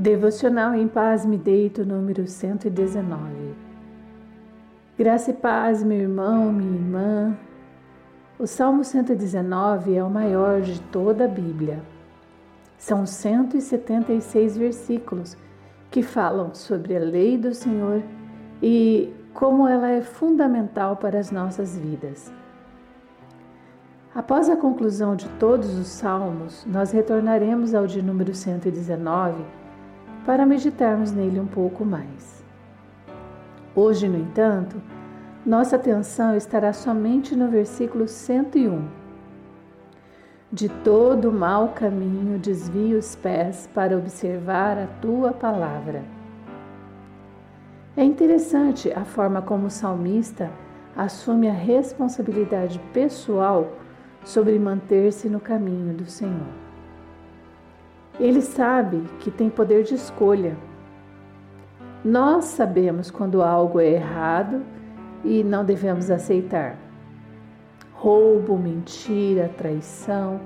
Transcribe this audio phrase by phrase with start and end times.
[0.00, 3.54] Devocional em Paz Me Deito, número 119.
[4.96, 7.36] Graça e paz, meu irmão, minha irmã.
[8.38, 11.82] O Salmo 119 é o maior de toda a Bíblia.
[12.78, 15.36] São 176 versículos
[15.90, 18.02] que falam sobre a lei do Senhor
[18.62, 22.32] e como ela é fundamental para as nossas vidas.
[24.14, 29.59] Após a conclusão de todos os salmos, nós retornaremos ao de número 119
[30.30, 32.44] para meditarmos nele um pouco mais.
[33.74, 34.80] Hoje, no entanto,
[35.44, 38.80] nossa atenção estará somente no versículo 101.
[40.52, 46.04] De todo mau caminho desvia os pés para observar a tua palavra.
[47.96, 50.48] É interessante a forma como o salmista
[50.96, 53.72] assume a responsabilidade pessoal
[54.22, 56.69] sobre manter-se no caminho do Senhor.
[58.20, 60.54] Ele sabe que tem poder de escolha.
[62.04, 64.60] Nós sabemos quando algo é errado
[65.24, 66.76] e não devemos aceitar.
[67.94, 70.38] Roubo, mentira, traição,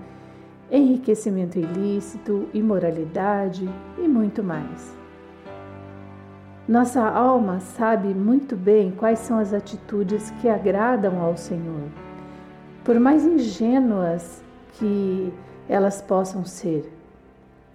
[0.70, 3.68] enriquecimento ilícito, imoralidade
[3.98, 4.96] e muito mais.
[6.68, 11.88] Nossa alma sabe muito bem quais são as atitudes que agradam ao Senhor,
[12.84, 15.32] por mais ingênuas que
[15.68, 17.03] elas possam ser.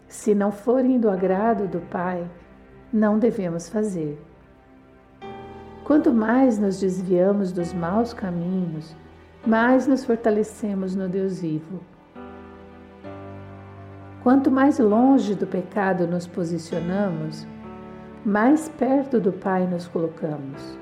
[0.10, 2.28] Se não forem do agrado do Pai,
[2.92, 4.20] não devemos fazer.
[5.84, 8.96] Quanto mais nos desviamos dos maus caminhos,
[9.46, 11.80] mais nos fortalecemos no Deus vivo.
[14.24, 17.48] Quanto mais longe do pecado nos posicionamos,
[18.26, 20.76] mais perto do Pai nos colocamos.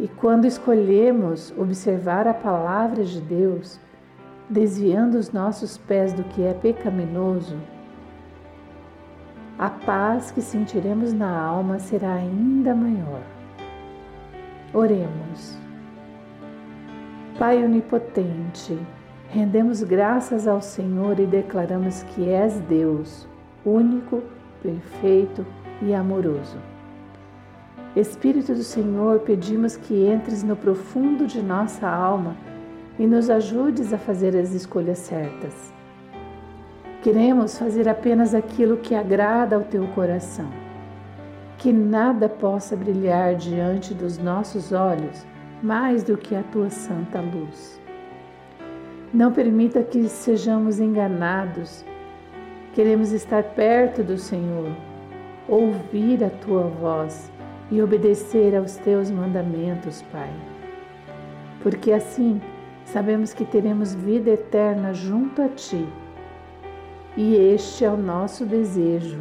[0.00, 3.78] E quando escolhemos observar a palavra de Deus,
[4.50, 7.56] desviando os nossos pés do que é pecaminoso,
[9.58, 13.22] a paz que sentiremos na alma será ainda maior.
[14.72, 15.58] Oremos.
[17.36, 18.78] Pai onipotente,
[19.30, 23.26] rendemos graças ao Senhor e declaramos que és Deus,
[23.64, 24.22] único,
[24.62, 25.44] perfeito
[25.82, 26.58] e amoroso.
[27.96, 32.36] Espírito do Senhor, pedimos que entres no profundo de nossa alma
[32.96, 35.77] e nos ajudes a fazer as escolhas certas
[37.08, 40.50] Queremos fazer apenas aquilo que agrada ao teu coração.
[41.56, 45.26] Que nada possa brilhar diante dos nossos olhos
[45.62, 47.80] mais do que a tua santa luz.
[49.10, 51.82] Não permita que sejamos enganados.
[52.74, 54.70] Queremos estar perto do Senhor,
[55.48, 57.32] ouvir a tua voz
[57.70, 60.30] e obedecer aos teus mandamentos, Pai.
[61.62, 62.38] Porque assim
[62.84, 65.88] sabemos que teremos vida eterna junto a ti
[67.20, 69.18] e este é o nosso desejo